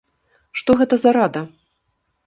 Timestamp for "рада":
1.21-1.41